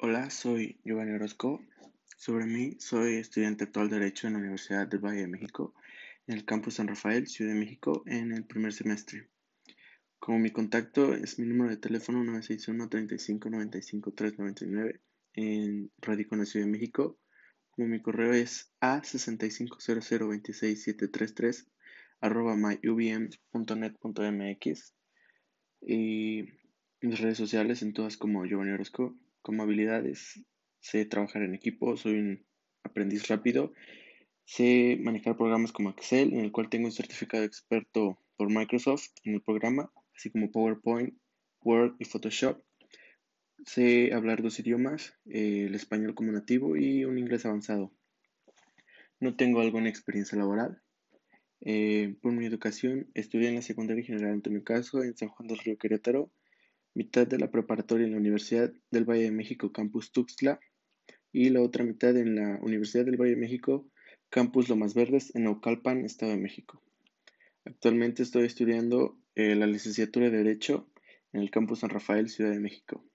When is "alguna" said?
49.60-49.88